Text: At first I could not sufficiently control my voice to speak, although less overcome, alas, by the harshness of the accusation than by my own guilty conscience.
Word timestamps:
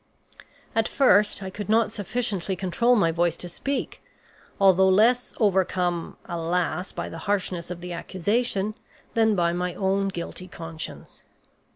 At 0.73 0.87
first 0.87 1.43
I 1.43 1.51
could 1.51 1.69
not 1.69 1.91
sufficiently 1.91 2.55
control 2.55 2.95
my 2.95 3.11
voice 3.11 3.37
to 3.37 3.47
speak, 3.47 4.01
although 4.59 4.89
less 4.89 5.35
overcome, 5.39 6.17
alas, 6.25 6.91
by 6.91 7.07
the 7.07 7.19
harshness 7.29 7.69
of 7.69 7.81
the 7.81 7.93
accusation 7.93 8.73
than 9.13 9.35
by 9.35 9.53
my 9.53 9.75
own 9.75 10.07
guilty 10.07 10.47
conscience. 10.47 11.21